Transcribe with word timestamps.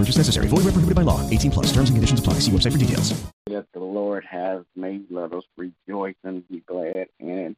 Purchase 0.00 0.16
necessary. 0.16 0.48
Void 0.48 0.64
where 0.64 0.72
prohibited 0.72 0.96
by 0.96 1.02
law. 1.02 1.20
18 1.28 1.50
plus. 1.50 1.66
Terms 1.74 1.90
and 1.90 1.96
conditions 1.98 2.20
apply. 2.20 2.34
See 2.38 2.50
website 2.50 2.72
for 2.72 2.78
details. 2.78 3.22
That 3.48 3.66
the 3.74 3.80
Lord 3.80 4.24
has 4.24 4.62
made, 4.74 5.04
let 5.10 5.34
us 5.34 5.44
rejoice 5.58 6.14
and 6.24 6.48
be 6.48 6.60
glad. 6.60 7.08
And 7.18 7.54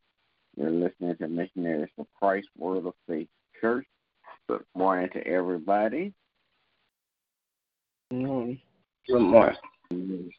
you're 0.57 0.73
listening 0.73 1.17
to 1.19 1.29
Missionaries 1.29 1.91
for 1.95 2.05
Christ 2.19 2.49
Word 2.59 2.85
of 2.85 2.95
Faith 3.07 3.29
Church. 3.61 3.87
Good 4.49 4.65
morning 4.75 5.09
to 5.13 5.25
everybody. 5.25 6.13
Mm, 8.13 8.61
Good 9.07 9.21
morning. 9.21 10.33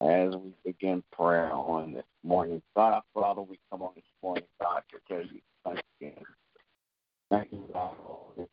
As 0.00 0.34
we 0.34 0.52
begin 0.64 1.04
prayer 1.12 1.52
on 1.52 1.92
this 1.92 2.02
morning, 2.24 2.60
God, 2.74 3.02
Father, 3.14 3.40
we 3.40 3.60
come 3.70 3.82
on 3.82 3.92
this 3.94 4.04
morning, 4.20 4.42
God, 4.60 4.82
to 4.90 4.98
tell 5.06 5.24
you 5.24 5.40
thank 5.64 5.80
you. 6.00 6.12
Thank 7.30 7.52
you, 7.52 7.70
God, 7.72 7.94
for 8.04 8.32
do 8.36 8.48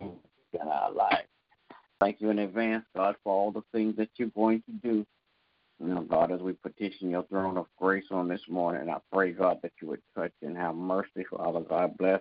in 0.00 0.60
our 0.60 0.92
lives. 0.92 1.28
Thank 2.00 2.20
you 2.20 2.30
in 2.30 2.38
advance, 2.38 2.84
God, 2.96 3.16
for 3.22 3.32
all 3.32 3.52
the 3.52 3.62
things 3.72 3.96
that 3.96 4.10
you're 4.16 4.28
going 4.28 4.62
to 4.62 4.72
do. 4.72 5.06
Now, 5.78 6.02
God, 6.02 6.30
as 6.30 6.40
we 6.40 6.52
petition 6.52 7.10
your 7.10 7.22
throne 7.24 7.56
of 7.56 7.66
grace 7.78 8.04
on 8.10 8.28
this 8.28 8.42
morning, 8.48 8.88
I 8.88 8.98
pray, 9.12 9.32
God, 9.32 9.58
that 9.62 9.72
you 9.80 9.88
would 9.88 10.02
touch 10.14 10.32
and 10.42 10.56
have 10.56 10.74
mercy, 10.74 11.24
Father 11.30 11.60
God. 11.60 11.96
Bless 11.96 12.20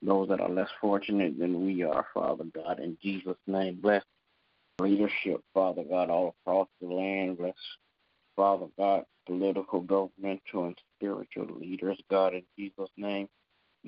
those 0.00 0.28
that 0.28 0.40
are 0.40 0.48
less 0.48 0.70
fortunate 0.80 1.38
than 1.38 1.66
we 1.66 1.82
are, 1.82 2.06
Father 2.14 2.44
God. 2.54 2.80
In 2.80 2.96
Jesus' 3.02 3.36
name, 3.46 3.78
bless 3.80 4.04
leadership, 4.80 5.42
Father 5.52 5.84
God, 5.84 6.08
all 6.08 6.34
across 6.40 6.68
the 6.80 6.86
land. 6.86 7.38
Bless, 7.38 7.54
Father 8.36 8.66
God, 8.78 9.04
political, 9.26 9.80
governmental, 9.80 10.66
and 10.66 10.78
spiritual 10.96 11.58
leaders, 11.58 11.98
God, 12.10 12.34
in 12.34 12.42
Jesus' 12.56 12.90
name. 12.96 13.28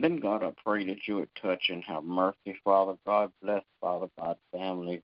Then, 0.00 0.16
God, 0.16 0.42
I 0.42 0.52
pray 0.64 0.86
that 0.86 1.06
you 1.06 1.16
would 1.16 1.28
touch 1.40 1.66
and 1.68 1.84
have 1.84 2.04
mercy, 2.04 2.58
Father 2.64 2.94
God. 3.06 3.32
Bless, 3.42 3.62
Father 3.80 4.06
God, 4.18 4.36
families 4.52 5.02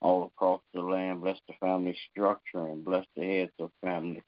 all 0.00 0.24
across 0.24 0.60
the 0.74 0.80
land. 0.80 1.22
Bless 1.22 1.38
the 1.48 1.54
family 1.60 1.96
structure 2.10 2.66
and 2.66 2.84
bless 2.84 3.06
the 3.16 3.24
heads 3.24 3.52
of 3.58 3.70
families. 3.82 4.22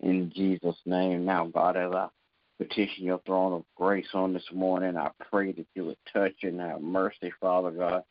In 0.00 0.30
Jesus' 0.34 0.76
name. 0.84 1.24
Now, 1.24 1.46
God, 1.46 1.76
as 1.76 1.92
I 1.92 2.08
petition 2.58 3.04
your 3.04 3.20
throne 3.24 3.52
of 3.54 3.64
grace 3.74 4.08
on 4.12 4.34
this 4.34 4.48
morning, 4.52 4.96
I 4.96 5.10
pray 5.30 5.52
that 5.52 5.66
you 5.74 5.86
would 5.86 5.98
touch 6.12 6.34
and 6.42 6.60
have 6.60 6.82
mercy, 6.82 7.32
Father 7.40 7.70
God. 7.70 8.02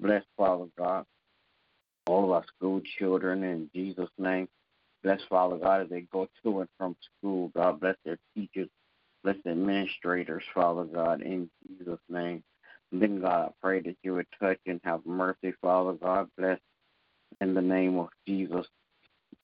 Bless, 0.00 0.24
Father 0.36 0.66
God, 0.76 1.04
all 2.06 2.24
of 2.24 2.30
our 2.30 2.44
school 2.56 2.80
children 2.98 3.44
in 3.44 3.70
Jesus' 3.74 4.10
name. 4.18 4.48
Bless, 5.02 5.20
Father 5.28 5.56
God, 5.56 5.82
as 5.82 5.88
they 5.88 6.00
go 6.12 6.28
to 6.42 6.60
and 6.60 6.68
from 6.76 6.96
school. 7.18 7.52
God, 7.54 7.80
bless 7.80 7.96
their 8.04 8.18
teachers. 8.34 8.68
Bless 9.26 9.38
the 9.44 9.50
administrators, 9.50 10.44
Father 10.54 10.84
God, 10.84 11.20
in 11.20 11.50
Jesus' 11.66 11.98
name. 12.08 12.44
Then, 12.92 13.20
God, 13.20 13.48
I 13.48 13.50
pray 13.60 13.80
that 13.80 13.96
you 14.04 14.14
would 14.14 14.28
touch 14.40 14.60
and 14.66 14.80
have 14.84 15.04
mercy, 15.04 15.52
Father 15.60 15.94
God. 15.94 16.28
Bless 16.38 16.60
in 17.40 17.52
the 17.52 17.60
name 17.60 17.98
of 17.98 18.06
Jesus 18.28 18.64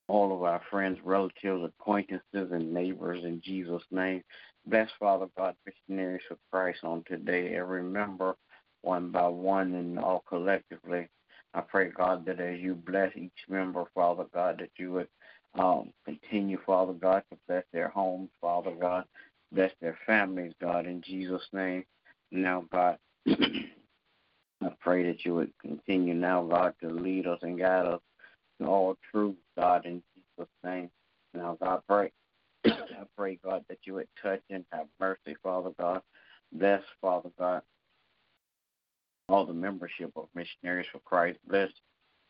all 0.06 0.32
of 0.32 0.44
our 0.44 0.62
friends, 0.70 1.00
relatives, 1.02 1.64
acquaintances, 1.64 2.22
and 2.52 2.72
neighbors 2.72 3.24
in 3.24 3.40
Jesus' 3.44 3.82
name. 3.90 4.22
Bless, 4.66 4.88
Father 5.00 5.26
God, 5.36 5.56
missionaries 5.66 6.22
of 6.30 6.38
Christ 6.52 6.84
on 6.84 7.02
today. 7.08 7.56
Every 7.56 7.82
member, 7.82 8.36
one 8.82 9.10
by 9.10 9.26
one, 9.26 9.74
and 9.74 9.98
all 9.98 10.22
collectively. 10.28 11.08
I 11.54 11.60
pray, 11.60 11.90
God, 11.90 12.24
that 12.26 12.38
as 12.38 12.60
you 12.60 12.76
bless 12.76 13.10
each 13.16 13.32
member, 13.48 13.82
Father 13.96 14.26
God, 14.32 14.58
that 14.60 14.70
you 14.76 14.92
would 14.92 15.08
um, 15.58 15.92
continue, 16.04 16.58
Father 16.64 16.92
God, 16.92 17.24
to 17.32 17.38
bless 17.48 17.64
their 17.72 17.88
homes, 17.88 18.30
Father 18.40 18.76
God, 18.80 19.06
bless 19.52 19.70
their 19.80 19.98
families, 20.06 20.52
God, 20.60 20.86
in 20.86 21.02
Jesus' 21.02 21.46
name. 21.52 21.84
Now, 22.30 22.64
God, 22.72 22.98
I 23.28 24.70
pray 24.80 25.04
that 25.04 25.24
you 25.24 25.34
would 25.34 25.52
continue 25.60 26.14
now, 26.14 26.42
God, 26.42 26.74
to 26.82 26.88
lead 26.88 27.26
us 27.26 27.38
and 27.42 27.58
guide 27.58 27.86
us 27.86 28.00
in 28.60 28.66
all 28.66 28.96
truth, 29.10 29.36
God, 29.56 29.84
in 29.86 30.02
Jesus' 30.14 30.50
name. 30.64 30.90
Now, 31.34 31.58
God, 31.62 31.82
pray. 31.88 32.12
I 32.66 33.04
pray, 33.16 33.38
God, 33.44 33.64
that 33.68 33.78
you 33.84 33.94
would 33.94 34.08
touch 34.22 34.42
and 34.50 34.64
have 34.72 34.86
mercy, 35.00 35.36
Father 35.42 35.70
God. 35.78 36.02
Bless, 36.52 36.82
Father 37.00 37.30
God, 37.38 37.62
all 39.28 39.46
the 39.46 39.54
membership 39.54 40.12
of 40.16 40.28
Missionaries 40.34 40.86
for 40.92 40.98
Christ. 41.00 41.38
Bless 41.48 41.70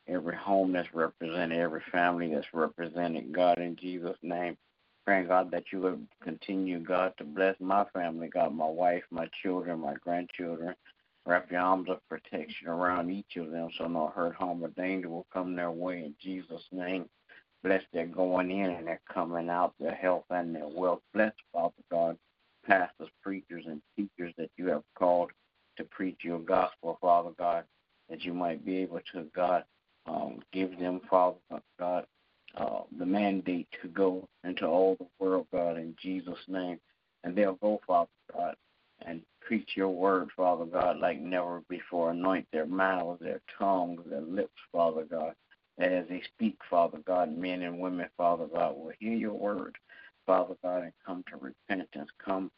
every 0.09 0.37
home 0.37 0.73
that's 0.73 0.93
represented, 0.95 1.59
every 1.59 1.83
family 1.91 2.33
that's 2.33 2.47
represented, 2.53 3.33
God, 3.33 3.59
in 3.59 3.77
Jesus' 3.77 4.17
name. 4.23 4.57
Praying, 5.05 5.27
God, 5.27 5.51
that 5.51 5.65
you 5.73 5.81
would 5.81 6.07
continue, 6.23 6.79
God, 6.79 7.13
to 7.19 7.25
bless 7.25 7.57
my 7.59 7.85
family, 7.93 8.29
God, 8.29 8.55
my 8.55 8.69
wife, 8.69 9.03
my 9.11 9.29
children, 9.43 9.81
my 9.81 9.95
grandchildren. 9.95 10.77
Wrap 11.27 11.51
your 11.51 11.61
arms 11.61 11.89
of 11.89 11.99
protection 12.09 12.69
around 12.69 13.11
each 13.11 13.37
of 13.37 13.51
them 13.51 13.69
so 13.77 13.89
no 13.89 14.13
hurt, 14.15 14.37
harm, 14.37 14.63
or 14.65 14.69
danger 14.69 15.09
will 15.09 15.27
come 15.33 15.57
their 15.57 15.73
way 15.73 16.05
in 16.05 16.15
Jesus' 16.21 16.67
name. 16.71 17.07
Bless 17.65 17.83
their 17.93 18.07
going 18.07 18.51
in 18.51 18.71
and 18.71 18.87
their 18.87 19.01
coming 19.13 19.49
out, 19.49 19.75
their 19.81 19.95
health 19.95 20.25
and 20.31 20.55
their 20.55 20.69
wealth. 20.69 21.01
Bless, 21.15 21.33
Father 21.53 21.75
God, 21.91 22.17
pastors, 22.65 23.09
preachers, 23.23 23.65
and 23.67 23.83
teachers 23.97 24.33
that 24.37 24.51
you 24.57 24.69
have 24.69 24.83
called 24.97 25.31
to 25.77 25.85
preach 25.85 26.19
your 26.23 26.41
gospel, 26.41 26.99
Father 27.01 27.31
God, 27.39 27.65
that 28.09 28.23
you 28.23 28.35
might 28.35 28.65
be 28.65 28.79
able 28.79 29.01
to, 29.13 29.27
God, 29.35 29.65
um, 30.07 30.41
give 30.53 30.79
them, 30.79 31.01
Father 31.09 31.39
God, 31.79 32.05
uh, 32.57 32.81
the 32.99 33.07
mandate 33.07 33.69
to 33.81 33.89
go 33.89 34.29
into 34.45 34.67
all 34.67 34.97
the 34.97 35.07
world, 35.19 35.47
God, 35.53 35.77
in 35.79 35.95
Jesus' 36.01 36.39
name. 36.49 36.79
And 37.25 37.37
they'll 37.37 37.55
go, 37.55 37.81
Father 37.87 38.11
God, 38.33 38.57
and 39.07 39.23
preach 39.41 39.71
your 39.77 39.91
word, 39.91 40.29
Father 40.37 40.65
God, 40.65 40.99
like 40.99 41.21
never 41.21 41.63
before. 41.69 42.11
Anoint 42.11 42.47
their 42.53 42.67
mouths, 42.67 43.21
their 43.23 43.41
tongues, 43.59 44.01
their 44.09 44.21
lips, 44.21 44.59
Father 44.73 45.05
God. 45.05 45.35
That 45.79 45.93
as 45.93 46.09
they 46.09 46.23
speak, 46.35 46.59
Father 46.69 46.99
God, 47.07 47.37
men 47.37 47.63
and 47.63 47.79
women, 47.79 48.09
Father 48.17 48.47
God, 48.53 48.77
will 48.77 48.93
hear 48.99 49.15
your 49.15 49.35
word, 49.35 49.77
Father 50.27 50.55
God, 50.63 50.83
and 50.83 50.93
come 51.05 51.25
to 51.31 51.37
repentance, 51.37 52.11
come 52.23 52.51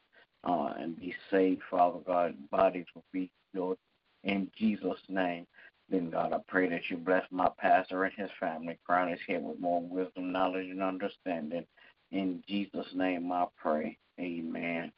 uh, 0.42 0.72
and 0.78 0.98
be 0.98 1.14
saved, 1.30 1.62
Father 1.70 2.00
God. 2.06 2.34
Bodies 2.50 2.86
will 2.94 3.04
be 3.12 3.30
healed 3.52 3.78
in 4.24 4.50
Jesus' 4.56 4.98
name. 5.08 5.46
Then, 5.90 6.10
God, 6.10 6.32
I 6.32 6.38
pray 6.48 6.68
that 6.70 6.90
you 6.90 6.96
bless 6.96 7.24
my 7.30 7.48
pastor 7.58 8.04
and 8.04 8.14
his 8.16 8.30
family, 8.40 8.78
crown 8.84 9.10
his 9.10 9.20
head 9.26 9.44
with 9.44 9.60
more 9.60 9.82
wisdom, 9.82 10.32
knowledge, 10.32 10.68
and 10.70 10.82
understanding. 10.82 11.66
In 12.10 12.42
Jesus' 12.48 12.86
name 12.94 13.30
I 13.30 13.46
pray. 13.56 13.98
Amen. 14.18 14.92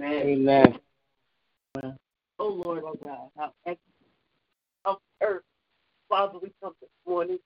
Amen. 0.00 0.78
Amen. 1.76 1.98
Oh 2.38 2.48
Lord, 2.48 2.82
oh 2.84 2.98
God, 3.02 3.28
how 3.36 3.52
excellent 3.66 3.80
of 4.84 4.98
earth. 5.22 5.42
Father, 6.08 6.38
we 6.42 6.52
come 6.62 6.74
this 6.80 6.90
morning 7.06 7.38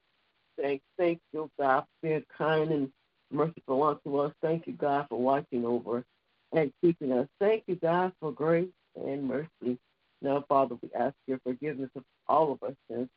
saying 0.58 0.80
thank 0.96 1.20
you, 1.32 1.50
God, 1.58 1.80
for 1.82 2.08
being 2.08 2.24
kind 2.36 2.70
and 2.70 2.92
merciful 3.30 3.82
unto 3.82 4.16
us. 4.18 4.32
Thank 4.42 4.66
you, 4.66 4.74
God, 4.74 5.06
for 5.08 5.20
watching 5.20 5.64
over 5.64 5.98
us 5.98 6.04
and 6.52 6.72
keeping 6.80 7.12
us. 7.12 7.28
Thank 7.38 7.64
you, 7.66 7.76
God, 7.76 8.12
for 8.20 8.32
grace 8.32 8.68
and 8.96 9.24
mercy. 9.24 9.78
Now, 10.22 10.44
Father, 10.48 10.76
we 10.82 10.90
ask 10.98 11.14
your 11.26 11.38
forgiveness 11.44 11.90
of 11.96 12.04
all 12.28 12.52
of 12.52 12.62
our 12.62 12.74
sins. 12.90 13.08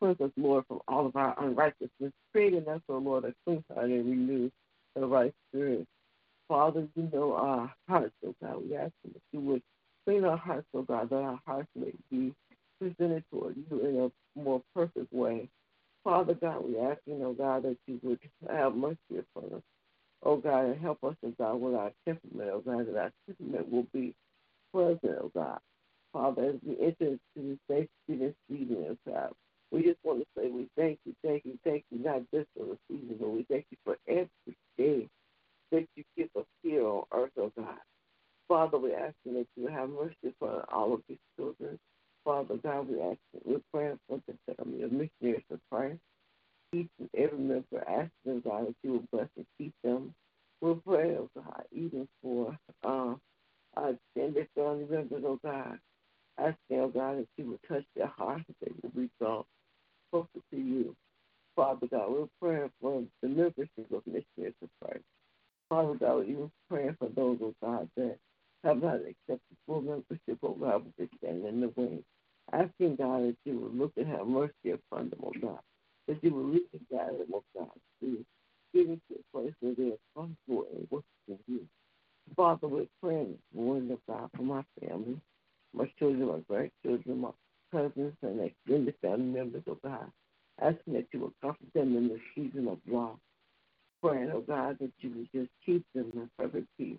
Cleanse 0.00 0.20
us, 0.20 0.30
Lord, 0.36 0.64
from 0.68 0.80
all 0.88 1.06
of 1.06 1.16
our 1.16 1.34
unrighteousness. 1.42 2.12
Create 2.32 2.54
in 2.54 2.68
us, 2.68 2.80
O 2.88 2.98
Lord, 2.98 3.24
a 3.24 3.34
clean 3.46 3.64
heart 3.72 3.86
and 3.90 4.10
renew 4.10 4.50
the 4.94 5.06
right 5.06 5.34
spirit. 5.50 5.86
Father, 6.48 6.86
you 6.94 7.10
know 7.12 7.34
our 7.34 7.72
hearts, 7.88 8.14
oh 8.26 8.34
God. 8.42 8.62
We 8.68 8.76
ask 8.76 8.92
that 9.04 9.22
you 9.32 9.40
would 9.40 9.62
clean 10.06 10.24
our 10.24 10.36
hearts, 10.36 10.66
oh 10.74 10.82
God, 10.82 11.10
that 11.10 11.16
our 11.16 11.40
hearts 11.46 11.68
may 11.74 11.92
be 12.10 12.34
presented 12.80 13.24
toward 13.32 13.56
you 13.56 13.80
in 13.80 14.00
a 14.36 14.40
more 14.40 14.62
perfect 14.74 15.12
way. 15.12 15.48
Father 16.04 16.34
God, 16.34 16.64
we 16.68 16.78
ask 16.78 17.00
you, 17.06 17.20
oh 17.24 17.32
God, 17.34 17.64
that 17.64 17.76
you 17.86 18.00
would 18.02 18.20
have 18.50 18.74
mercy 18.76 18.98
upon 19.18 19.54
us. 19.56 19.62
Oh 20.22 20.36
God, 20.36 20.66
and 20.66 20.80
help 20.80 21.02
us, 21.04 21.16
oh 21.24 21.32
God, 21.38 21.56
with 21.56 21.74
our 21.74 21.92
temperament, 22.06 22.50
oh 22.52 22.60
God, 22.64 22.86
that 22.88 22.98
our 23.00 23.12
temperament 23.26 23.72
will 23.72 23.86
be 23.92 24.14
present, 24.72 25.18
oh 25.20 25.30
God. 25.34 25.60
Father, 26.16 26.44
as 26.44 26.54
we 26.64 26.76
enter 26.80 27.18
into 27.18 27.18
this 27.36 27.58
Thanksgiving 27.68 28.34
season, 28.48 28.86
oh 28.88 28.96
God, 29.06 29.32
we 29.70 29.82
just 29.82 29.98
want 30.02 30.20
to 30.20 30.26
say 30.34 30.48
we 30.48 30.66
thank 30.74 30.98
you, 31.04 31.14
thank 31.22 31.44
you, 31.44 31.58
thank 31.62 31.84
you, 31.90 31.98
not 32.02 32.22
just 32.32 32.46
for 32.56 32.64
the 32.64 32.78
season, 32.88 33.16
but 33.20 33.28
we 33.28 33.44
thank 33.50 33.66
you 33.70 33.76
for 33.84 33.98
every 34.08 34.56
day 34.78 35.08
that 35.72 35.86
you 35.94 36.04
give 36.16 36.30
us 36.34 36.46
here 36.62 36.86
on 36.86 37.02
earth, 37.12 37.32
oh 37.38 37.52
God. 37.54 37.76
Father, 38.48 38.78
we 38.78 38.94
ask 38.94 39.14
you 39.26 39.34
that 39.34 39.46
you 39.56 39.66
have 39.68 39.90
mercy 39.90 40.34
for 40.38 40.64
all 40.72 40.94
of 40.94 41.02
these 41.06 41.18
children. 41.38 41.78
Father 42.24 42.56
God, 42.62 42.88
we 42.88 42.98
ask 43.02 43.18
you, 43.34 43.40
we're 43.44 43.60
praying 43.70 43.98
for 44.08 44.18
the 44.26 44.54
family 44.54 44.84
of 44.84 44.92
missionaries 44.92 45.44
of 45.50 45.60
Christ. 45.70 45.98
Each 46.72 46.88
and 46.98 47.10
every 47.14 47.38
member, 47.38 47.84
asking 47.86 48.40
God 48.40 48.68
that 48.68 48.76
you 48.82 48.92
will 48.92 49.04
bless 49.12 49.28
and 49.36 49.46
keep 49.58 49.74
them. 49.84 50.14
We'll 50.62 50.76
pray, 50.76 51.14
oh 51.18 51.28
God, 51.36 51.64
even 51.72 52.08
for 52.22 52.56
uh, 52.84 53.14
our 53.76 53.90
extended 53.90 54.48
family 54.54 54.86
members, 54.88 55.22
oh 55.26 55.38
God. 55.44 55.78
Asking, 56.38 56.80
oh 56.80 56.88
God, 56.88 57.18
that 57.18 57.28
you 57.36 57.50
will 57.50 57.60
touch 57.68 57.84
their 57.96 58.08
hearts, 58.08 58.44
they 58.60 58.70
will 58.82 58.90
be 58.90 59.10
drawn 59.20 59.44
closer 60.10 60.28
to 60.52 60.56
you. 60.56 60.94
Father 61.56 61.86
God, 61.90 62.10
we're 62.10 62.26
praying 62.40 62.70
for 62.80 63.02
the 63.22 63.28
membership 63.28 63.90
of 63.92 64.02
missionaries 64.06 64.54
of 64.62 64.68
Christ. 64.82 65.04
Father 65.68 65.94
God, 65.94 66.26
we're 66.28 66.50
praying 66.68 66.96
for 66.98 67.08
those, 67.08 67.38
oh 67.42 67.54
God, 67.62 67.88
that 67.96 68.18
have 68.64 68.82
not 68.82 68.96
accepted 68.96 69.56
full 69.66 69.80
membership, 69.80 70.38
oh 70.42 70.56
God, 70.60 70.84
but 70.84 70.92
they 70.98 71.08
stand 71.18 71.46
in 71.46 71.60
the 71.60 71.72
way. 71.80 72.00
Asking 72.52 72.96
God 72.96 73.22
that 73.24 73.36
you 73.44 73.58
will 73.58 73.70
look 73.70 73.92
and 73.96 74.06
have 74.08 74.26
mercy 74.26 74.72
upon 74.72 75.10
them, 75.10 75.20
oh 75.24 75.32
God. 75.40 75.60
That 76.08 76.22
you 76.22 76.32
will 76.34 76.44
lead 76.44 76.62
and 76.72 76.82
guide 76.90 77.18
them, 77.18 77.28
oh 77.34 77.44
God, 77.56 77.70
to 78.02 78.24
get 78.74 78.86
into 78.86 79.00
a 79.12 79.36
place 79.36 79.54
where 79.60 79.74
they 79.74 79.92
are 79.92 79.98
comfortable 80.14 80.66
and 80.72 80.86
worshiping 80.90 81.44
you. 81.48 81.66
Father, 82.36 82.68
we're 82.68 82.86
praying 83.02 83.32
this 83.32 83.60
morning, 83.60 83.90
oh 83.92 84.00
God, 84.12 84.30
for 84.36 84.42
my 84.42 84.62
family, 84.80 85.18
my 85.74 85.90
children, 85.98 86.26
my 86.28 86.40
grandchildren, 86.48 87.20
my 87.20 87.30
cousins, 87.72 88.14
and 88.22 88.40
extended 88.40 88.94
family 89.02 89.38
members, 89.38 89.62
oh 89.68 89.78
God. 89.82 90.10
Asking 90.60 90.94
that 90.94 91.06
you 91.12 91.20
will 91.20 91.32
comfort 91.42 91.66
them 91.74 91.96
in 91.96 92.08
the 92.08 92.18
season 92.34 92.68
of 92.68 92.78
loss. 92.86 93.18
Praying, 94.02 94.30
oh 94.32 94.40
God, 94.40 94.78
that 94.80 94.92
you 95.00 95.10
would 95.10 95.28
just 95.34 95.50
keep 95.64 95.84
them 95.94 96.10
in 96.14 96.30
perfect 96.38 96.66
peace. 96.78 96.98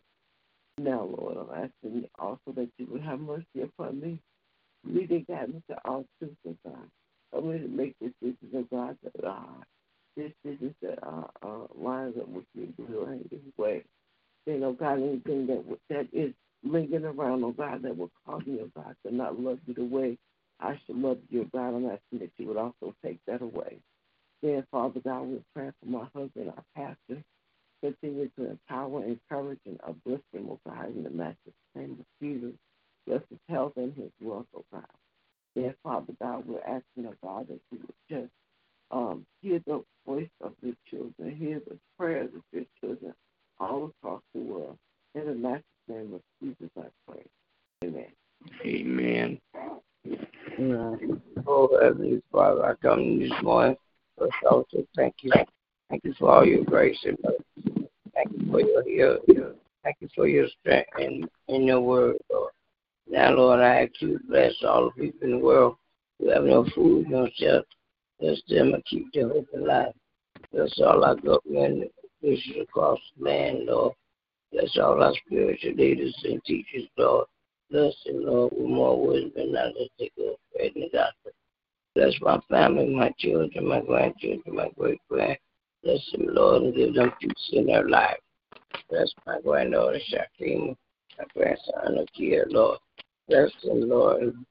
Now, 0.77 1.09
Lord, 1.17 1.37
I'm 1.37 1.63
asking 1.63 2.07
also 2.19 2.51
that 2.55 2.69
you 2.77 2.87
would 2.91 3.01
have 3.01 3.19
mercy 3.19 3.61
upon 3.63 3.99
me. 3.99 4.19
Leading 4.85 5.25
God 5.27 5.45
into 5.45 5.81
all 5.85 6.05
truth, 6.19 6.35
oh 6.47 6.55
God. 6.63 6.89
Help 7.31 7.45
me 7.45 7.59
to 7.59 7.67
make 7.67 7.95
decisions, 7.99 8.53
oh 8.55 8.67
God, 8.71 8.97
that 9.03 9.25
are 9.25 9.65
decisions 10.15 10.73
that 10.81 10.99
are 11.03 11.29
uh, 11.43 11.65
lines 11.75 12.15
up 12.19 12.27
with 12.29 12.45
your 12.53 12.67
will 12.77 13.05
and 13.07 13.27
your 13.31 13.41
way. 13.57 13.83
You 14.45 14.59
know, 14.59 14.73
God, 14.73 14.99
anything 14.99 15.47
that 15.47 15.63
that 15.89 16.07
is 16.13 16.33
lingering 16.63 17.05
around, 17.05 17.43
oh 17.43 17.51
God, 17.51 17.81
that 17.83 17.97
will 17.97 18.11
cause 18.25 18.45
me, 18.45 18.59
oh 18.61 18.71
God, 18.75 18.95
to 19.05 19.13
not 19.13 19.39
love 19.39 19.59
you 19.65 19.73
the 19.73 19.83
way 19.83 20.17
I 20.59 20.79
should 20.85 20.97
love 20.97 21.19
you, 21.29 21.41
oh 21.41 21.49
God. 21.57 21.75
I'm 21.75 21.85
asking 21.85 22.19
that 22.19 22.31
you 22.37 22.47
would 22.47 22.57
also 22.57 22.95
take 23.03 23.19
that 23.27 23.41
away. 23.41 23.77
Then, 24.41 24.65
Father 24.71 24.99
God, 25.03 25.21
we're 25.23 25.39
praying 25.53 25.73
for 25.79 25.89
my 25.89 26.07
husband, 26.13 26.51
our 26.55 26.63
pastor. 26.75 27.23
Continue 27.81 28.29
to 28.37 28.51
empower, 28.51 29.03
encourage, 29.03 29.59
and 29.65 29.79
uplift 29.87 30.23
him, 30.33 30.47
oh 30.49 30.59
God, 30.67 30.95
in 30.95 31.03
the 31.03 31.09
master's 31.09 31.53
name 31.75 31.97
of 31.99 32.05
Jesus. 32.21 32.53
Bless 33.05 33.21
his 33.29 33.39
health 33.49 33.73
and 33.77 33.93
his 33.93 34.11
wealth, 34.19 34.47
oh 34.55 34.65
God. 34.71 34.83
Then, 35.55 35.73
Father 35.83 36.13
God, 36.21 36.43
we're 36.47 36.59
asking, 36.61 37.07
oh 37.07 37.15
God, 37.23 37.47
that 37.49 37.59
you 37.71 37.79
would 37.79 37.93
just 38.09 38.31
um, 38.91 39.25
hear 39.41 39.59
the 39.65 39.83
voice 40.05 40.29
of 40.41 40.53
your 40.61 40.75
children, 40.89 41.35
hear 41.35 41.61
the 41.67 41.77
prayers 41.97 42.29
of 42.35 42.41
your 42.51 42.65
children 42.81 43.13
all 43.59 43.91
across 44.01 44.21
the 44.33 44.41
world. 44.41 44.77
In 45.15 45.25
the 45.25 45.33
master's 45.33 45.63
name 45.87 46.13
of 46.13 46.21
Jesus, 46.41 46.69
I 46.77 46.87
pray. 47.09 47.23
Amen. 47.83 48.05
Amen. 48.65 49.39
Amen. 50.59 51.21
Oh, 51.45 51.69
Heavenly 51.81 52.21
Father, 52.31 52.65
I 52.65 52.73
come 52.75 53.19
this 53.19 53.31
First, 53.47 54.33
I 54.43 54.47
also 54.49 54.85
thank 54.95 55.15
you. 55.21 55.31
Thank 55.89 56.03
you 56.03 56.13
for 56.19 56.29
all 56.29 56.45
your 56.45 56.65
grace 56.65 56.99
and 57.05 57.17
mercy. 57.23 57.87
Thank 58.13 58.31
you 58.33 58.51
for 58.51 58.59
your, 58.59 58.87
your, 58.87 59.19
your 59.27 59.53
thank 59.83 59.95
you 60.01 60.09
for 60.13 60.27
your 60.27 60.47
strength 60.59 60.89
and 60.99 61.29
in 61.47 61.63
your 61.63 61.79
word, 61.79 62.17
Lord. 62.29 62.51
Now, 63.09 63.31
Lord, 63.31 63.61
I 63.61 63.83
ask 63.83 64.01
you 64.01 64.17
to 64.17 64.23
bless 64.27 64.53
all 64.67 64.85
the 64.85 65.01
people 65.01 65.29
in 65.29 65.31
the 65.39 65.45
world 65.45 65.77
who 66.19 66.29
have 66.29 66.43
no 66.43 66.65
food, 66.75 67.09
no 67.09 67.29
shelter. 67.35 67.65
Bless 68.19 68.41
them 68.49 68.73
and 68.73 68.83
keep 68.85 69.13
them 69.13 69.29
hope 69.29 69.47
alive. 69.55 69.93
Bless 70.51 70.77
all 70.81 71.05
our 71.05 71.15
government 71.15 71.89
officials 72.21 72.63
across 72.63 72.99
the 73.17 73.29
land, 73.29 73.65
Lord. 73.67 73.93
Bless 74.51 74.77
all 74.77 75.01
our 75.01 75.13
spiritual 75.25 75.73
leaders 75.75 76.15
and 76.25 76.43
teachers, 76.43 76.89
Lord. 76.97 77.27
Bless 77.71 77.93
them, 78.05 78.25
Lord, 78.25 78.51
with 78.57 78.69
more 78.69 79.07
wisdom 79.07 79.31
and 79.37 79.53
knowledge 79.53 79.89
to 79.99 80.09
go 80.17 80.35
spreading 80.51 80.89
the 80.91 80.97
gospel. 80.97 81.31
Bless 81.97 82.13
my 82.21 82.39
family, 82.47 82.93
my 82.93 83.11
children, 83.17 83.67
my 83.67 83.81
grandchildren, 83.81 84.55
my 84.55 84.69
great 84.77 85.01
grand. 85.09 85.35
Bless 85.83 85.99
them, 86.11 86.27
Lord, 86.27 86.61
and 86.61 86.75
give 86.75 86.93
them 86.93 87.11
peace 87.19 87.49
in 87.53 87.65
their 87.65 87.89
life. 87.89 88.19
Bless 88.87 89.11
my 89.25 89.39
granddaughter, 89.41 89.97
Shaquem, 90.07 90.75
my 91.17 91.25
grandson, 91.33 92.05
Akia, 92.05 92.43
Lord. 92.49 92.77
Bless 93.27 93.49
them, 93.63 93.89
Lord, 93.89 94.21
and 94.21 94.45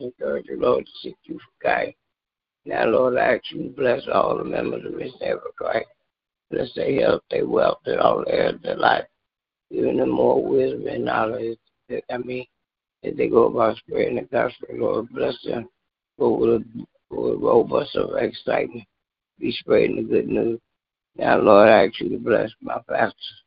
encourage 0.00 0.46
the 0.46 0.56
Lord 0.56 0.84
to 0.84 0.90
seek 1.00 1.14
you 1.22 1.38
for 1.38 1.62
guidance. 1.62 1.96
Now, 2.64 2.86
Lord, 2.86 3.18
I 3.18 3.36
ask 3.36 3.52
you 3.52 3.62
to 3.62 3.68
bless 3.68 4.02
all 4.12 4.36
the 4.36 4.42
members 4.42 4.84
of 4.84 4.94
Missionaries 4.94 5.42
for 5.44 5.52
Christ. 5.56 5.86
Bless 6.50 6.74
their 6.74 7.00
health, 7.00 7.22
their 7.30 7.46
wealth, 7.46 7.82
and 7.86 8.00
all 8.00 8.24
areas 8.26 8.56
of 8.56 8.62
their 8.62 8.76
life. 8.78 9.04
Giving 9.70 9.98
them 9.98 10.10
more 10.10 10.44
wisdom 10.44 10.88
and 10.88 11.04
knowledge. 11.04 11.56
I 12.10 12.16
mean, 12.16 12.46
as 13.04 13.14
they 13.16 13.28
go 13.28 13.44
about 13.44 13.76
spreading 13.76 14.16
the 14.16 14.22
gospel, 14.22 14.66
Lord, 14.72 15.08
bless 15.10 15.40
them 15.44 15.68
a, 16.18 16.28
with 16.28 16.62
a 16.62 17.36
robust 17.36 17.96
of 17.96 18.16
excitement. 18.16 18.84
Be 19.38 19.52
spreading 19.52 19.96
the 19.96 20.02
good 20.02 20.28
news. 20.28 20.60
Now, 21.16 21.38
Lord, 21.38 21.68
I 21.68 21.86
ask 21.86 22.00
you 22.00 22.08
to 22.10 22.18
bless 22.18 22.50
my 22.60 22.80
pastors. 22.88 23.42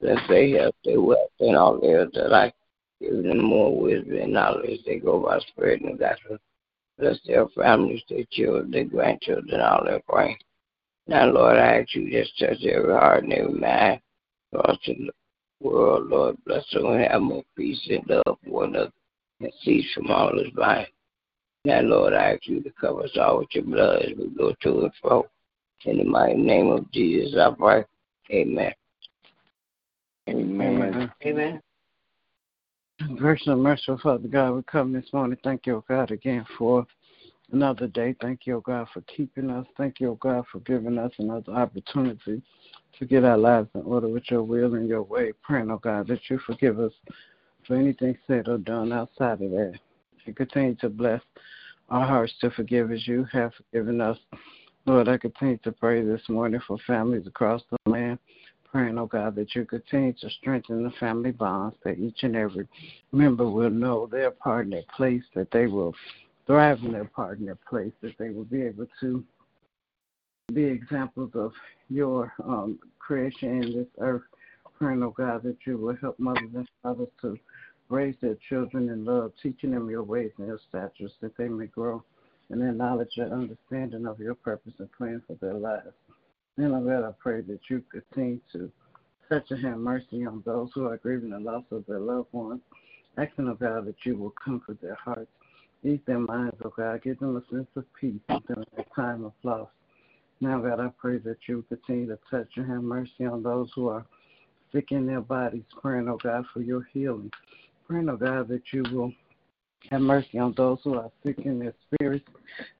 Bless 0.00 0.18
their 0.28 0.58
health, 0.58 0.74
their 0.84 1.00
wealth, 1.00 1.30
and 1.40 1.56
all 1.56 1.80
their 1.80 2.06
life. 2.28 2.52
Giving 3.00 3.22
them 3.22 3.44
more 3.44 3.78
wisdom 3.78 4.16
and 4.16 4.32
knowledge. 4.32 4.80
They 4.84 4.96
go 4.96 5.22
about 5.22 5.42
spreading 5.48 5.92
the 5.92 5.98
gospel. 5.98 6.38
Bless 6.98 7.18
their 7.26 7.46
families, 7.48 8.02
their 8.08 8.24
children, 8.30 8.70
their 8.70 8.84
grandchildren, 8.84 9.60
all 9.60 9.84
their 9.84 10.00
friends. 10.08 10.38
Now, 11.06 11.26
Lord, 11.26 11.56
I 11.56 11.80
ask 11.80 11.94
you 11.94 12.10
just 12.10 12.38
touch 12.38 12.64
every 12.64 12.92
heart 12.92 13.24
and 13.24 13.32
every 13.32 13.52
mind 13.52 14.00
across 14.52 14.78
the 14.86 15.10
world, 15.60 16.08
Lord. 16.08 16.36
Bless 16.44 16.64
them 16.72 16.86
and 16.86 17.04
have 17.04 17.20
more 17.20 17.44
peace 17.56 17.80
and 17.90 18.08
love 18.08 18.38
for 18.44 18.50
one 18.50 18.74
another 18.74 18.92
and 19.40 19.52
cease 19.62 19.86
from 19.94 20.10
all 20.10 20.34
this 20.34 20.52
violence. 20.54 20.88
Now, 21.66 21.80
Lord, 21.80 22.12
I 22.14 22.34
ask 22.34 22.46
you 22.46 22.62
to 22.62 22.70
cover 22.80 23.02
us 23.02 23.10
all 23.20 23.38
with 23.38 23.48
your 23.50 23.64
blood 23.64 24.02
as 24.02 24.16
we 24.16 24.28
go 24.28 24.54
to 24.62 24.82
and 24.82 24.92
fro. 25.02 25.26
In 25.84 25.98
the 25.98 26.04
mighty 26.04 26.36
name 26.36 26.68
of 26.68 26.88
Jesus, 26.92 27.36
I 27.36 27.50
pray. 27.58 27.84
Amen. 28.30 28.72
Amen. 30.28 31.10
Amen. 31.24 31.60
Gracious 33.16 33.48
and 33.48 33.64
merciful 33.64 33.98
Father 34.00 34.28
God, 34.28 34.52
we 34.52 34.62
come 34.62 34.92
this 34.92 35.12
morning. 35.12 35.36
Thank 35.42 35.66
you, 35.66 35.82
God, 35.88 36.12
again 36.12 36.46
for 36.56 36.86
another 37.50 37.88
day. 37.88 38.14
Thank 38.20 38.46
you, 38.46 38.62
God, 38.64 38.86
for 38.94 39.00
keeping 39.00 39.50
us. 39.50 39.66
Thank 39.76 39.98
you, 39.98 40.16
God, 40.20 40.44
for 40.52 40.60
giving 40.60 40.98
us 40.98 41.10
another 41.18 41.50
opportunity 41.50 42.42
to 42.96 43.04
get 43.04 43.24
our 43.24 43.36
lives 43.36 43.68
in 43.74 43.82
order 43.82 44.06
with 44.06 44.30
your 44.30 44.44
will 44.44 44.76
and 44.76 44.88
your 44.88 45.02
way. 45.02 45.32
Praying, 45.42 45.72
oh 45.72 45.78
God, 45.78 46.06
that 46.06 46.20
you 46.30 46.38
forgive 46.46 46.78
us 46.78 46.92
for 47.66 47.74
anything 47.74 48.16
said 48.28 48.46
or 48.46 48.58
done 48.58 48.92
outside 48.92 49.42
of 49.42 49.50
that. 49.50 49.80
And 50.26 50.36
continue 50.36 50.74
to 50.76 50.88
bless 50.88 51.22
our 51.88 52.06
hearts 52.06 52.34
to 52.40 52.50
forgive 52.50 52.90
as 52.90 53.06
you 53.06 53.26
have 53.32 53.52
forgiven 53.54 54.00
us. 54.00 54.18
Lord, 54.86 55.08
I 55.08 55.18
continue 55.18 55.58
to 55.58 55.72
pray 55.72 56.04
this 56.04 56.22
morning 56.28 56.60
for 56.66 56.78
families 56.86 57.26
across 57.26 57.62
the 57.70 57.90
land 57.90 58.18
praying, 58.76 58.98
oh 58.98 59.06
God, 59.06 59.34
that 59.36 59.54
you 59.54 59.64
continue 59.64 60.12
to 60.12 60.28
strengthen 60.28 60.82
the 60.82 60.90
family 61.00 61.30
bonds, 61.30 61.76
that 61.82 61.98
each 61.98 62.24
and 62.24 62.36
every 62.36 62.68
member 63.10 63.48
will 63.48 63.70
know 63.70 64.06
their 64.06 64.30
part 64.30 64.66
in 64.66 64.70
their 64.70 64.82
place, 64.94 65.22
that 65.34 65.50
they 65.50 65.66
will 65.66 65.94
thrive 66.46 66.78
in 66.82 66.92
their 66.92 67.06
part 67.06 67.38
in 67.38 67.46
their 67.46 67.58
place, 67.68 67.92
that 68.02 68.12
they 68.18 68.28
will 68.28 68.44
be 68.44 68.60
able 68.60 68.86
to 69.00 69.24
be 70.52 70.64
examples 70.64 71.30
of 71.34 71.52
your 71.88 72.34
um, 72.44 72.78
creation 72.98 73.62
in 73.62 73.78
this 73.78 73.88
earth. 73.98 74.22
Praying, 74.78 75.02
oh 75.02 75.10
God, 75.10 75.42
that 75.44 75.56
you 75.64 75.78
will 75.78 75.96
help 75.96 76.18
mothers 76.18 76.50
and 76.54 76.68
fathers 76.82 77.08
to 77.22 77.38
raise 77.88 78.14
their 78.20 78.36
children 78.48 78.88
in 78.88 79.04
love, 79.04 79.32
teaching 79.42 79.70
them 79.70 79.88
your 79.88 80.02
ways 80.02 80.32
and 80.38 80.46
your 80.46 80.60
statutes, 80.68 81.14
that 81.20 81.36
they 81.36 81.48
may 81.48 81.66
grow 81.66 82.02
in 82.50 82.58
their 82.58 82.72
knowledge 82.72 83.16
and 83.16 83.32
understanding 83.32 84.06
of 84.06 84.18
your 84.18 84.34
purpose 84.34 84.72
and 84.78 84.90
plan 84.92 85.22
for 85.26 85.34
their 85.40 85.54
lives. 85.54 85.94
And 86.56 86.74
oh 86.74 86.80
God, 86.80 87.06
I 87.06 87.12
pray 87.18 87.42
that 87.42 87.60
you 87.68 87.82
continue 87.90 88.40
to 88.52 88.70
touch 89.28 89.50
and 89.50 89.64
have 89.64 89.78
mercy 89.78 90.24
on 90.24 90.42
those 90.46 90.70
who 90.74 90.86
are 90.86 90.96
grieving 90.96 91.30
the 91.30 91.40
loss 91.40 91.64
of 91.70 91.84
their 91.86 91.98
loved 92.00 92.32
ones. 92.32 92.60
Asking, 93.18 93.48
oh 93.48 93.54
God, 93.54 93.86
that 93.86 94.04
you 94.04 94.16
will 94.16 94.34
comfort 94.42 94.80
their 94.80 94.94
hearts, 94.94 95.30
ease 95.84 96.00
their 96.06 96.18
minds, 96.18 96.56
oh 96.64 96.72
God, 96.76 97.02
give 97.02 97.18
them 97.18 97.36
a 97.36 97.54
sense 97.54 97.68
of 97.76 97.84
peace 97.98 98.20
during 98.28 98.66
their 98.74 98.86
time 98.94 99.24
of 99.24 99.32
loss. 99.42 99.68
Now, 100.40 100.60
God, 100.60 100.80
I 100.80 100.90
pray 100.98 101.18
that 101.18 101.38
you 101.46 101.64
continue 101.68 102.06
to 102.08 102.18
touch 102.30 102.48
and 102.56 102.70
have 102.70 102.82
mercy 102.82 103.24
on 103.24 103.42
those 103.42 103.70
who 103.74 103.88
are 103.88 104.04
sick 104.70 104.92
in 104.92 105.06
their 105.06 105.22
bodies, 105.22 105.64
praying, 105.80 106.08
oh 106.08 106.18
God, 106.22 106.44
for 106.52 106.60
your 106.60 106.86
healing. 106.92 107.30
Praying, 107.86 108.08
oh 108.08 108.16
God, 108.16 108.48
that 108.48 108.62
you 108.72 108.82
will 108.92 109.12
have 109.90 110.00
mercy 110.00 110.38
on 110.38 110.54
those 110.56 110.78
who 110.82 110.94
are 110.94 111.10
sick 111.24 111.38
in 111.44 111.60
their 111.60 111.74
spirits. 111.94 112.24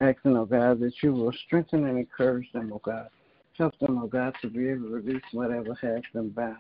Asking, 0.01 0.37
oh 0.37 0.47
God, 0.47 0.81
that 0.81 0.95
you 1.03 1.13
will 1.13 1.33
strengthen 1.47 1.87
and 1.87 1.99
encourage 1.99 2.51
them, 2.53 2.73
oh 2.73 2.81
God. 2.85 3.09
Help 3.57 3.79
them, 3.79 4.01
oh 4.03 4.09
God, 4.09 4.35
to 4.43 4.49
be 4.49 4.69
able 4.69 4.89
to 4.89 4.95
release 4.95 5.23
whatever 5.33 5.75
has 5.81 6.03
them 6.13 6.31
bound. 6.31 6.59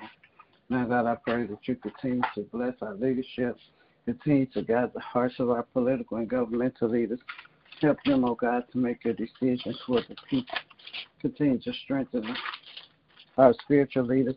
Now, 0.69 0.85
God, 0.85 1.07
I 1.07 1.17
pray 1.17 1.47
that 1.47 1.59
you 1.65 1.75
continue 1.77 2.23
to 2.35 2.43
bless 2.53 2.75
our 2.83 2.95
leadership, 2.95 3.57
continue 4.05 4.47
to 4.47 4.63
guide 4.63 4.93
the 4.95 5.01
hearts 5.01 5.35
of 5.39 5.51
our 5.51 5.65
political 5.65 6.19
and 6.19 6.29
governmental 6.29 6.89
leaders. 6.89 7.21
Help 7.81 7.99
them, 8.05 8.25
oh 8.25 8.35
God, 8.35 8.65
to 8.73 8.79
make 8.79 9.03
good 9.03 9.17
decisions 9.17 9.79
for 9.87 10.01
the 10.09 10.17
people. 10.31 10.57
Continue 11.21 11.59
to 11.59 11.73
strengthen 11.85 12.23
our 13.37 13.55
spiritual 13.63 14.05
leaders, 14.05 14.35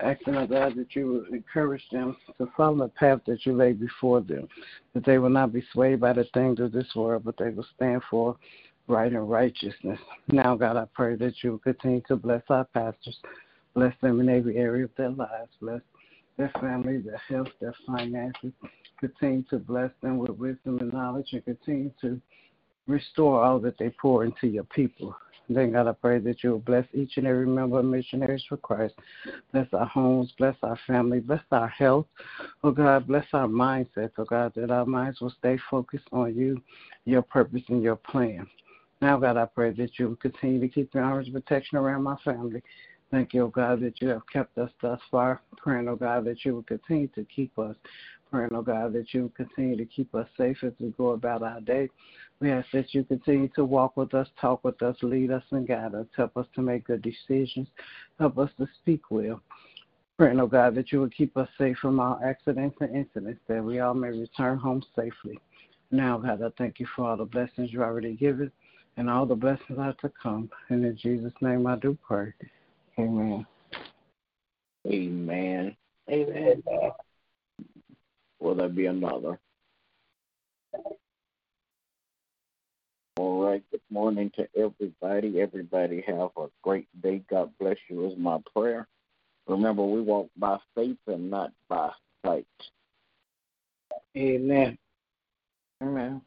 asking, 0.00 0.36
oh 0.36 0.46
God, 0.46 0.74
that 0.76 0.94
you 0.94 1.12
would 1.12 1.32
encourage 1.32 1.84
them 1.90 2.16
to 2.38 2.48
follow 2.56 2.78
the 2.78 2.88
path 2.88 3.20
that 3.26 3.46
you 3.46 3.54
lay 3.54 3.72
before 3.72 4.20
them, 4.20 4.48
that 4.94 5.04
they 5.04 5.18
will 5.18 5.30
not 5.30 5.52
be 5.52 5.64
swayed 5.72 6.00
by 6.00 6.12
the 6.12 6.24
things 6.34 6.60
of 6.60 6.72
this 6.72 6.88
world, 6.94 7.22
but 7.24 7.36
they 7.38 7.50
will 7.50 7.66
stand 7.76 8.02
for 8.10 8.36
right 8.88 9.12
and 9.12 9.30
righteousness. 9.30 9.98
Now, 10.28 10.56
God, 10.56 10.76
I 10.76 10.86
pray 10.92 11.16
that 11.16 11.34
you 11.42 11.52
will 11.52 11.58
continue 11.58 12.02
to 12.08 12.16
bless 12.16 12.42
our 12.48 12.64
pastors, 12.64 13.16
bless 13.74 13.94
them 14.00 14.20
in 14.20 14.28
every 14.28 14.56
area 14.56 14.84
of 14.84 14.90
their 14.96 15.10
lives, 15.10 15.50
bless 15.60 15.80
their 16.36 16.50
family, 16.60 16.98
their 16.98 17.20
health, 17.28 17.48
their 17.60 17.74
finances. 17.86 18.52
Continue 19.00 19.42
to 19.50 19.58
bless 19.58 19.90
them 20.02 20.18
with 20.18 20.30
wisdom 20.30 20.78
and 20.78 20.92
knowledge 20.92 21.28
and 21.32 21.44
continue 21.44 21.90
to 22.00 22.20
restore 22.86 23.42
all 23.42 23.58
that 23.60 23.76
they 23.78 23.90
pour 23.90 24.24
into 24.24 24.46
your 24.46 24.64
people. 24.64 25.14
Then, 25.48 25.72
God, 25.72 25.86
I 25.86 25.92
pray 25.92 26.18
that 26.18 26.42
you 26.42 26.50
will 26.50 26.58
bless 26.58 26.86
each 26.92 27.16
and 27.16 27.26
every 27.26 27.46
member 27.46 27.78
of 27.78 27.84
Missionaries 27.84 28.44
for 28.48 28.56
Christ. 28.56 28.94
Bless 29.52 29.68
our 29.72 29.86
homes, 29.86 30.32
bless 30.38 30.56
our 30.62 30.78
family, 30.86 31.20
bless 31.20 31.42
our 31.52 31.68
health. 31.68 32.06
Oh, 32.64 32.72
God, 32.72 33.06
bless 33.06 33.26
our 33.32 33.46
mindsets. 33.46 34.12
Oh, 34.18 34.24
God, 34.24 34.52
that 34.56 34.70
our 34.70 34.86
minds 34.86 35.20
will 35.20 35.34
stay 35.38 35.58
focused 35.70 36.06
on 36.12 36.34
you, 36.34 36.60
your 37.04 37.22
purpose, 37.22 37.62
and 37.68 37.82
your 37.82 37.96
plan. 37.96 38.46
Now, 39.00 39.18
God, 39.18 39.36
I 39.36 39.44
pray 39.44 39.72
that 39.72 39.98
you 39.98 40.08
will 40.08 40.16
continue 40.16 40.60
to 40.60 40.68
keep 40.68 40.94
your 40.94 41.04
arms 41.04 41.28
of 41.28 41.34
protection 41.34 41.78
around 41.78 42.02
my 42.02 42.16
family. 42.24 42.62
Thank 43.10 43.34
you, 43.34 43.44
oh 43.44 43.48
God, 43.48 43.80
that 43.80 44.00
you 44.00 44.08
have 44.08 44.26
kept 44.32 44.58
us 44.58 44.70
thus 44.82 45.00
far. 45.10 45.40
Praying, 45.56 45.88
oh 45.88 45.96
God, 45.96 46.24
that 46.24 46.44
you 46.44 46.54
will 46.54 46.62
continue 46.64 47.08
to 47.08 47.24
keep 47.24 47.56
us. 47.58 47.76
Praying, 48.30 48.50
oh 48.52 48.62
God, 48.62 48.92
that 48.94 49.14
you 49.14 49.22
will 49.22 49.28
continue 49.30 49.76
to 49.76 49.84
keep 49.84 50.12
us 50.14 50.26
safe 50.36 50.56
as 50.64 50.72
we 50.80 50.88
go 50.98 51.10
about 51.10 51.42
our 51.42 51.60
day. 51.60 51.88
We 52.40 52.50
ask 52.50 52.70
that 52.72 52.92
you 52.92 53.04
continue 53.04 53.48
to 53.56 53.64
walk 53.64 53.96
with 53.96 54.12
us, 54.12 54.28
talk 54.40 54.62
with 54.62 54.80
us, 54.82 54.96
lead 55.02 55.30
us, 55.30 55.42
and 55.50 55.66
guide 55.66 55.94
us. 55.94 56.06
Help 56.16 56.36
us 56.36 56.46
to 56.54 56.60
make 56.60 56.86
good 56.86 57.02
decisions. 57.02 57.68
Help 58.18 58.38
us 58.38 58.50
to 58.58 58.68
speak 58.82 59.10
well. 59.10 59.40
Praying, 60.18 60.40
oh 60.40 60.46
God, 60.46 60.74
that 60.74 60.92
you 60.92 61.00
will 61.00 61.10
keep 61.10 61.36
us 61.36 61.48
safe 61.58 61.76
from 61.78 62.00
all 62.00 62.20
accidents 62.24 62.76
and 62.80 62.94
incidents, 62.94 63.40
that 63.48 63.62
we 63.62 63.80
all 63.80 63.94
may 63.94 64.08
return 64.08 64.58
home 64.58 64.82
safely. 64.94 65.38
Now, 65.90 66.18
God, 66.18 66.42
I 66.42 66.48
thank 66.58 66.80
you 66.80 66.86
for 66.94 67.08
all 67.08 67.16
the 67.16 67.24
blessings 67.24 67.72
you 67.72 67.82
already 67.82 68.14
given 68.14 68.50
and 68.96 69.10
all 69.10 69.26
the 69.26 69.34
blessings 69.34 69.78
are 69.78 69.94
to 70.00 70.12
come. 70.22 70.50
And 70.68 70.84
in 70.84 70.96
Jesus' 70.96 71.32
name 71.40 71.66
I 71.66 71.76
do 71.76 71.96
pray. 72.06 72.32
Amen. 72.98 73.46
Amen. 74.86 75.76
Amen. 76.10 76.62
Will 78.40 78.54
there 78.54 78.68
be 78.68 78.86
another? 78.86 79.38
All 83.56 83.62
right. 83.62 83.70
Good 83.70 83.80
morning 83.90 84.30
to 84.36 84.46
everybody. 84.54 85.40
Everybody 85.40 86.04
have 86.06 86.28
a 86.36 86.48
great 86.62 86.88
day. 87.00 87.22
God 87.30 87.52
bless 87.58 87.78
you 87.88 88.06
is 88.06 88.18
my 88.18 88.38
prayer. 88.54 88.86
Remember, 89.46 89.82
we 89.82 90.02
walk 90.02 90.28
by 90.36 90.58
faith 90.74 90.98
and 91.06 91.30
not 91.30 91.52
by 91.66 91.90
sight. 92.22 92.46
Amen. 94.14 94.76
Amen. 95.82 96.20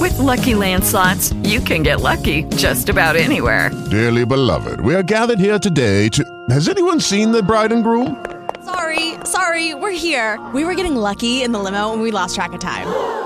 With 0.00 0.18
Lucky 0.18 0.56
Land 0.56 0.82
slots, 0.82 1.32
you 1.44 1.60
can 1.60 1.84
get 1.84 2.00
lucky 2.00 2.42
just 2.56 2.88
about 2.88 3.14
anywhere. 3.14 3.70
Dearly 3.88 4.26
beloved, 4.26 4.80
we 4.80 4.96
are 4.96 5.04
gathered 5.04 5.38
here 5.38 5.60
today 5.60 6.08
to. 6.08 6.24
Has 6.50 6.68
anyone 6.68 6.98
seen 6.98 7.30
the 7.30 7.42
bride 7.42 7.70
and 7.70 7.84
groom? 7.84 8.26
Sorry, 8.64 9.14
sorry, 9.24 9.74
we're 9.74 9.92
here. 9.92 10.44
We 10.52 10.64
were 10.64 10.74
getting 10.74 10.96
lucky 10.96 11.44
in 11.44 11.52
the 11.52 11.60
limo 11.60 11.92
and 11.92 12.02
we 12.02 12.10
lost 12.10 12.34
track 12.34 12.52
of 12.52 12.58
time. 12.58 13.25